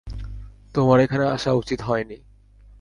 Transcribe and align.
তোমার 0.75 0.99
এখানে 0.99 1.25
আসা 1.29 1.51
উচিত 1.53 1.79
হয়নি। 1.81 2.17